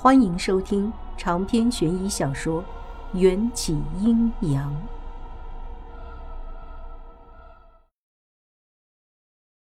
[0.00, 2.62] 欢迎收听长篇悬疑小说
[3.18, 4.72] 《缘起阴阳》。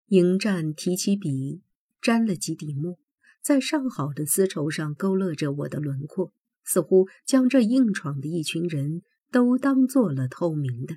[0.08, 1.62] 迎战提起笔，
[2.02, 2.98] 沾了几滴墨，
[3.40, 6.32] 在上好的丝绸上勾勒着我的轮廓，
[6.64, 10.96] 似乎将这硬闯的一群人都当做了透明的。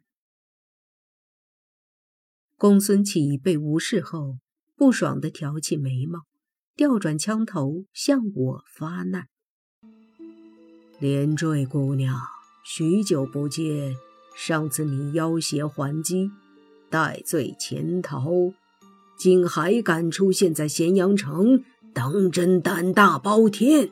[2.58, 4.40] 公孙启被无视后，
[4.76, 6.22] 不爽地挑起眉毛。
[6.78, 9.28] 调转枪头向我发难，
[11.00, 12.18] 连坠姑娘，
[12.64, 13.96] 许久不见，
[14.36, 16.32] 上次你要挟还击，
[16.90, 18.54] 戴罪潜逃，
[19.18, 21.64] 竟还敢出现在咸阳城，
[21.94, 23.92] 当真胆大包天！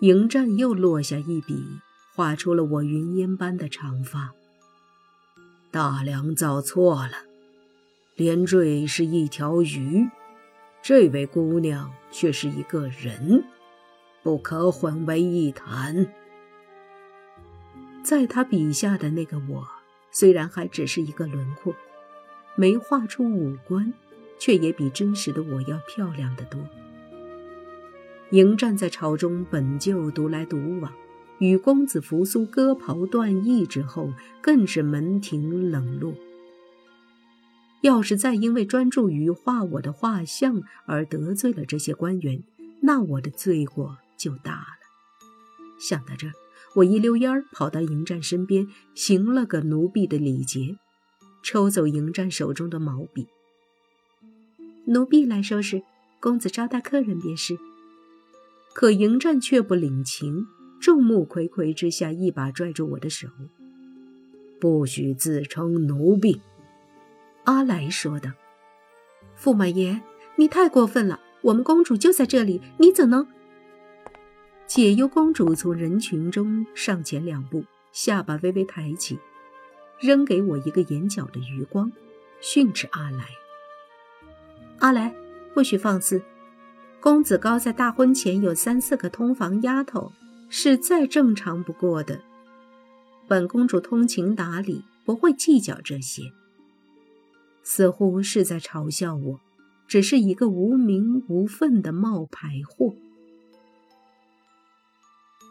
[0.00, 1.64] 迎战又落下一笔，
[2.14, 4.30] 画出了我云烟般的长发。
[5.72, 7.24] 大梁造错了，
[8.14, 10.08] 连坠是一条鱼。
[10.88, 13.42] 这位姑娘却是一个人，
[14.22, 16.06] 不可混为一谈。
[18.04, 19.66] 在他笔下的那个我，
[20.12, 21.74] 虽然还只是一个轮廓，
[22.54, 23.92] 没画出五官，
[24.38, 26.60] 却也比真实的我要漂亮的多。
[28.30, 30.92] 迎战在朝中本就独来独往，
[31.38, 36.14] 与公子扶苏割袍断义之后，更是门庭冷落。
[37.82, 42.42] 要是再因为专注于画我的画像而得罪了这些官员，
[42.82, 44.66] 那我的罪过就大了。
[45.78, 46.32] 想到这儿，
[46.74, 50.78] 我一溜烟儿跑到迎战身边，行了个奴婢的礼节，
[51.42, 53.28] 抽走迎战手中的毛笔。
[54.86, 55.82] 奴婢来收拾，
[56.18, 57.56] 公子招待客人便是。
[58.72, 60.46] 可迎战却不领情，
[60.80, 63.28] 众目睽睽之下，一把拽住我的手
[64.60, 66.40] ：“不许自称奴婢。”
[67.46, 68.30] 阿来说道
[69.40, 70.00] ：“驸马爷，
[70.34, 71.20] 你太过分了！
[71.42, 73.24] 我们公主就在这里，你怎能？”
[74.66, 79.20] 解忧公主从人群中上前两步，下巴微微抬起，
[80.00, 81.92] 扔给我一个眼角的余光，
[82.40, 83.28] 训斥阿来
[84.80, 85.14] ：“阿来，
[85.54, 86.20] 不许放肆！
[87.00, 90.10] 公子高在大婚前有三四个通房丫头，
[90.48, 92.20] 是再正常不过的。
[93.28, 96.22] 本公主通情达理，不会计较这些。”
[97.68, 99.40] 似乎是在嘲笑我，
[99.88, 102.94] 只是一个无名无分的冒牌货。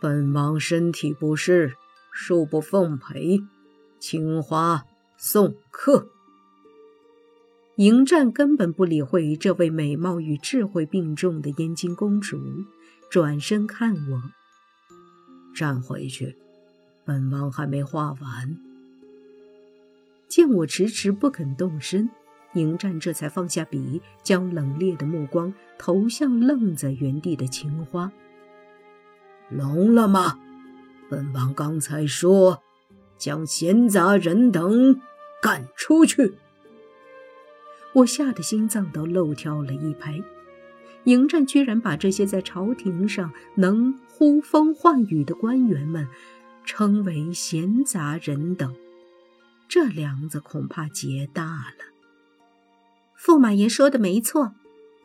[0.02, 1.74] 本王身体不适，
[2.16, 3.42] 恕不奉陪，
[4.00, 4.86] 青花
[5.18, 6.08] 送客。
[7.76, 12.40] 迎战根本不理会这位美貌与智慧并重的燕京公主，
[13.12, 14.22] 转身看我，
[15.54, 16.38] 站回去，
[17.04, 18.58] 本王还没画完。
[20.36, 22.10] 见我迟迟不肯动身，
[22.56, 28.12] 迎战这才放下笔，将冷冽的目光投向愣在原地的青花。
[29.50, 30.38] 聋了吗？
[31.10, 32.62] 本王刚才说，
[33.18, 35.00] 将闲杂人等
[35.42, 36.34] 赶出去。
[37.94, 40.22] 我吓得心脏都漏跳了一拍。
[41.06, 46.10] 迎战居然把这些在朝廷上能呼风唤雨的官员们，
[46.66, 48.76] 称为闲杂人等。
[49.76, 51.84] 这梁子恐怕结大了。
[53.20, 54.56] 驸马爷说的没错，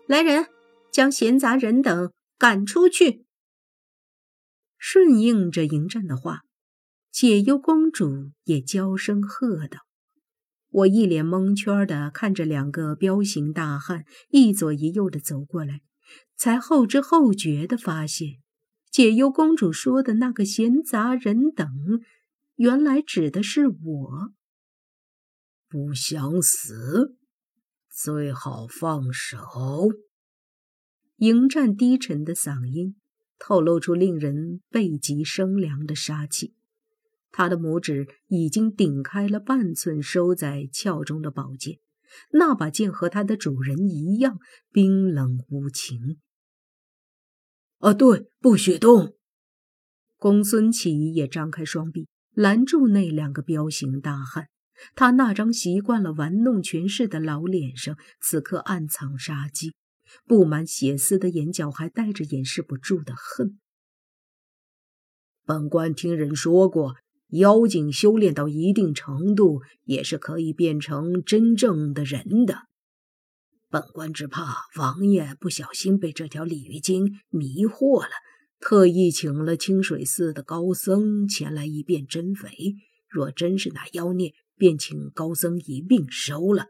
[0.07, 0.47] 来人，
[0.93, 3.25] 将闲杂人等赶出去。
[4.79, 6.43] 顺应着迎战的话，
[7.11, 9.81] 解忧公主也娇声喝道
[10.71, 15.81] ：“我一脸蒙圈的看着两个彪形大汉一左一右的走过来，
[16.37, 18.35] 才后知后觉的发现，
[18.89, 21.69] 解忧公主说的那个闲杂人等，
[22.55, 24.33] 原来指的是我。”
[25.71, 27.17] 不想死，
[27.89, 29.39] 最好放手。
[31.19, 32.97] 迎战低沉的嗓音
[33.39, 36.57] 透露出令人背脊生凉的杀气。
[37.31, 41.79] 他的拇指已经顶开了半寸收在鞘中的宝剑，
[42.33, 44.41] 那把剑和他的主人一样
[44.73, 46.19] 冰冷无情。
[47.79, 49.15] 啊，对，不许动！
[50.17, 54.49] 公孙启也张开双臂拦住那两个彪形大汉。
[54.95, 59.73] 他那张习惯了玩弄权势的老脸上，此刻暗藏杀机，
[60.25, 63.59] 布满血丝的眼角还带着掩饰不住的恨。
[65.45, 66.97] 本官听人说过，
[67.31, 72.63] 妖精修炼到一定程度，也是可以变成真正的人的。
[73.69, 78.11] 本官只怕王爷不小心被这条鲤鱼精迷惑了，
[78.59, 82.75] 特意请了清水寺的高僧前来一遍真伪。
[83.09, 86.67] 若真是那妖孽，便请高僧一并收了。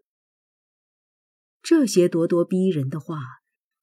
[1.61, 3.21] 这些咄咄逼人的话，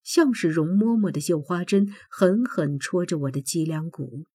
[0.02, 4.26] 像是容嬷嬷的绣花针，狠狠戳着我的脊梁骨。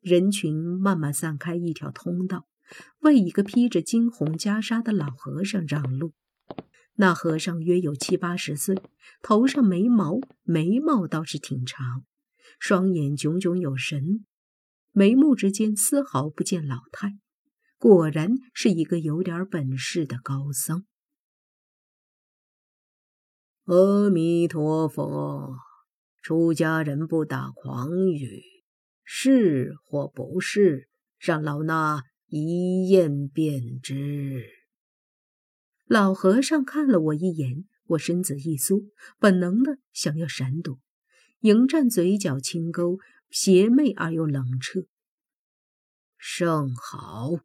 [0.00, 2.48] 人群慢慢散开一条通道，
[2.98, 6.14] 为一个披着金红袈裟的老和尚让路。
[6.96, 8.76] 那和尚约有七八十岁，
[9.22, 12.04] 头上没毛，眉毛倒是挺长，
[12.58, 14.26] 双眼炯炯有神，
[14.90, 17.18] 眉目之间丝毫不见老态。
[17.82, 20.86] 果然是一个有点本事的高僧。
[23.64, 25.56] 阿弥陀佛，
[26.20, 28.40] 出家人不打诳语，
[29.02, 30.88] 是或不是，
[31.18, 34.44] 让老衲一验便知。
[35.84, 38.78] 老和尚看了我一眼，我身子一缩，
[39.18, 40.78] 本能的想要闪躲。
[41.40, 44.82] 迎战嘴角轻勾，邪魅而又冷彻。
[46.16, 47.40] 甚好。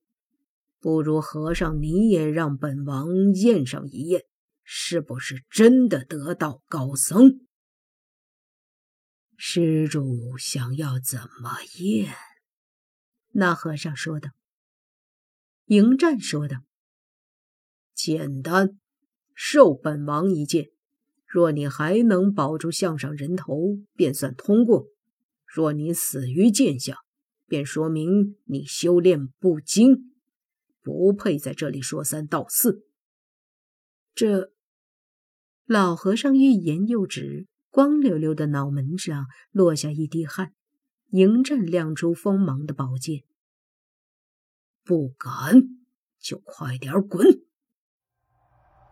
[0.80, 4.26] 不如和尚，你也让本王验上一验，
[4.64, 7.42] 是不是真的得道高僧？
[9.36, 12.14] 施主想要怎么验？
[13.32, 14.32] 那和尚说道。
[15.66, 16.64] 迎战说道
[17.94, 18.80] ：“简单，
[19.36, 20.70] 受本王一剑。
[21.26, 24.88] 若你还能保住项上人头，便算通过；
[25.46, 27.00] 若你死于剑下，
[27.48, 30.14] 便说明你修炼不精。”
[30.88, 32.86] 不配在这里说三道四。
[34.16, 34.54] 这
[35.66, 40.54] 老和尚欲言又止，光溜溜的脑门上落下一滴汗。
[41.10, 43.24] 迎战亮出锋芒的宝剑，
[44.86, 45.62] 不敢
[46.20, 47.42] 就快点滚！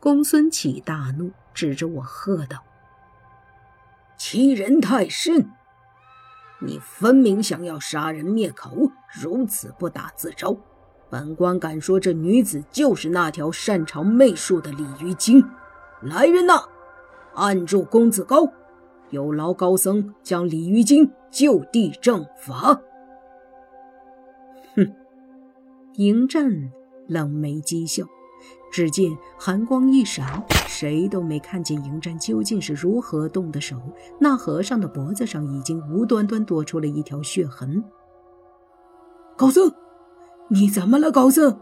[0.01, 2.65] 公孙启大怒，指着我喝道
[4.19, 5.49] ：“欺人太甚！
[6.61, 8.91] 你分明想要杀人灭口，
[9.21, 10.57] 如此不打自招！”
[11.09, 15.43] 本官敢说，这女子就是那条擅长媚术的鲤鱼精。
[16.01, 16.63] 来人呐，
[17.35, 18.47] 按住公子高，
[19.11, 22.81] 有劳高僧将鲤鱼精就地正法。
[24.75, 24.93] 哼！
[25.93, 26.71] 迎战
[27.07, 28.03] 冷眉讥笑，
[28.71, 33.77] 只见寒光一闪，谁都没看见迎战究竟是如何动的手。
[34.19, 37.81] 那和尚的脖子上已经无端端多出了一条血痕。
[39.37, 39.71] 高僧。
[40.49, 41.59] 你怎么了，高僧？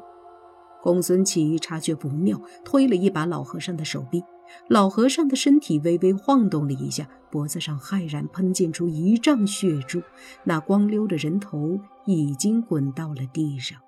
[0.81, 4.23] 公孙启察觉不妙，推了一把老和尚的手臂。
[4.67, 10.01] 老和尚的身体微微晃动了一下，脖子上骇然喷溅出一丈血珠，
[10.43, 13.79] 那光溜的人头已经滚到了地上。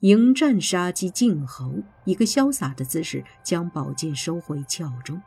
[0.00, 1.70] 迎战杀机静候，
[2.04, 5.20] 一个潇洒的姿势，将宝剑收回鞘中。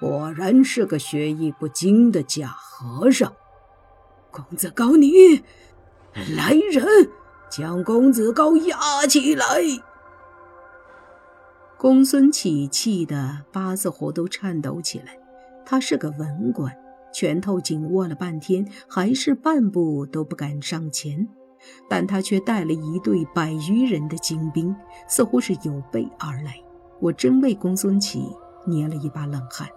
[0.00, 3.32] 果然是个学艺不精的假和尚，
[4.30, 5.42] 公子高你。
[6.36, 6.84] 来人，
[7.50, 9.46] 将公子高押起来！
[11.78, 15.18] 公孙启气得八字胡都颤抖起来。
[15.64, 16.76] 他是个文官，
[17.12, 21.28] 拳头紧握了半天，还是半步都不敢上前。
[21.88, 24.74] 但他却带了一队百余人的精兵，
[25.06, 26.54] 似乎是有备而来。
[26.98, 28.24] 我真为公孙启
[28.66, 29.68] 捏了一把冷汗。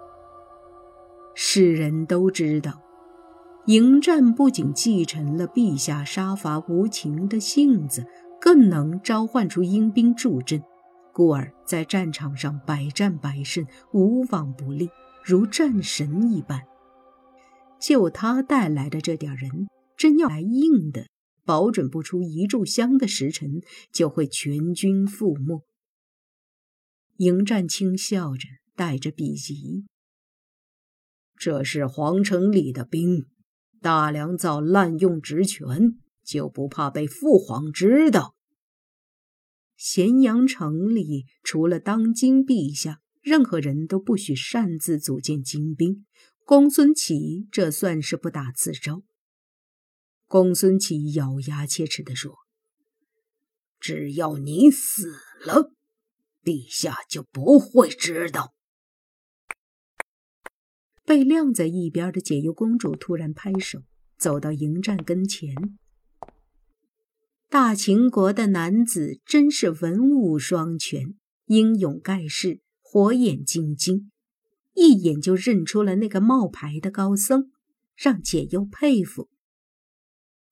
[1.36, 2.72] 世人都知道。
[3.68, 8.06] 迎战不仅继承了陛下杀伐无情的性子，
[8.42, 10.62] 更能召唤出阴兵助阵，
[11.14, 14.90] 故而在战场上百战百胜，无往不利，
[15.24, 16.62] 如战神一般。
[17.80, 21.08] 就他带来的这点人，真要来硬的，
[21.46, 23.62] 保准不出一炷香的时辰，
[23.94, 25.64] 就会全军覆没。
[27.16, 29.86] 迎战轻笑着，带着鄙夷
[31.38, 33.26] ：“这是皇城里的兵。”
[33.84, 38.34] 大良造滥用职权，就不怕被父皇知道？
[39.76, 46.06] 咸阳城里除了当今陛下，任何人都不许擅自组建精兵。
[46.46, 49.04] 公孙启这算是不打自招。
[50.28, 52.38] 公孙启咬牙切齿地说
[53.80, 55.14] ：“只要你死
[55.46, 55.74] 了，
[56.42, 58.54] 陛下就不会知道。”
[61.06, 63.80] 被晾在一边的解忧公主突然拍手，
[64.18, 65.54] 走到迎战跟前。
[67.50, 74.12] 大秦国的男子真是文武双全，英勇盖世，火眼金睛，
[74.74, 77.52] 一眼就认出了那个冒牌的高僧，
[77.96, 79.30] 让解忧佩服。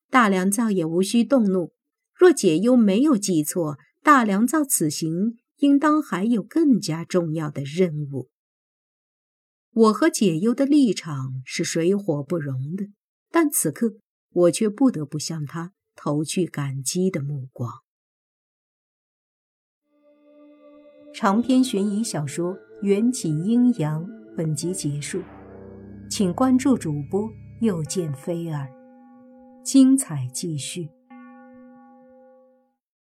[0.09, 1.71] 大良造也无需动怒，
[2.13, 8.30] 若解忧没有记错，大良造此行应当还有更加重要的任务。
[9.73, 12.89] 我和解忧的立场是水火不容的，
[13.29, 13.95] 但此刻
[14.31, 17.71] 我却不得不向他投去感激的目光。
[21.13, 25.21] 长篇悬疑小说《缘起阴阳》本集结束，
[26.09, 27.29] 请关注主播
[27.61, 28.67] 又见菲儿，
[29.63, 30.89] 精彩继续。